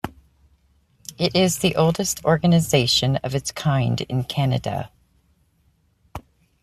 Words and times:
It 1.19 1.35
is 1.35 1.59
the 1.59 1.75
oldest 1.75 2.25
organization 2.25 3.17
of 3.17 3.35
its 3.35 3.51
kind 3.51 4.01
in 4.09 4.23
Canada. 4.23 4.91